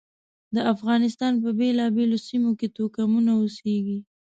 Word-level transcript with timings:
د 0.55 0.57
افغانستان 0.73 1.33
په 1.43 1.49
بېلابېلو 1.59 2.17
سیمو 2.27 2.51
کې 2.59 2.67
توکمونه 2.77 3.31
اوسېږي. 3.41 3.99